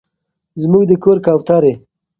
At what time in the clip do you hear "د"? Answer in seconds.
0.87-0.91